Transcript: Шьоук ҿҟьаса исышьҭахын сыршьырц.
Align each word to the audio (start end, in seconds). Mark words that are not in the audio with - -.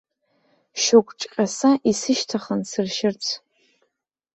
Шьоук 0.81 1.07
ҿҟьаса 1.19 1.71
исышьҭахын 1.91 2.61
сыршьырц. 2.69 3.25